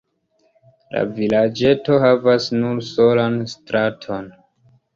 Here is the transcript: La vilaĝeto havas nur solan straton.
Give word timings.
La 0.95 1.03
vilaĝeto 1.19 1.99
havas 2.05 2.49
nur 2.57 2.81
solan 2.89 3.39
straton. 3.55 4.31